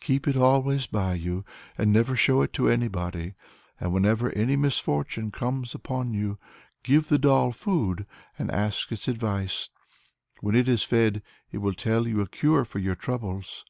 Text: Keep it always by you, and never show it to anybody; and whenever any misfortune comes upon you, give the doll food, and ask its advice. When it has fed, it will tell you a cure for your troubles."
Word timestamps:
Keep 0.00 0.26
it 0.26 0.36
always 0.38 0.86
by 0.86 1.12
you, 1.12 1.44
and 1.76 1.92
never 1.92 2.16
show 2.16 2.40
it 2.40 2.54
to 2.54 2.66
anybody; 2.70 3.34
and 3.78 3.92
whenever 3.92 4.30
any 4.32 4.56
misfortune 4.56 5.30
comes 5.30 5.74
upon 5.74 6.14
you, 6.14 6.38
give 6.82 7.08
the 7.10 7.18
doll 7.18 7.52
food, 7.52 8.06
and 8.38 8.50
ask 8.50 8.90
its 8.90 9.06
advice. 9.06 9.68
When 10.40 10.54
it 10.56 10.66
has 10.66 10.82
fed, 10.82 11.20
it 11.52 11.58
will 11.58 11.74
tell 11.74 12.08
you 12.08 12.22
a 12.22 12.26
cure 12.26 12.64
for 12.64 12.78
your 12.78 12.96
troubles." 12.96 13.66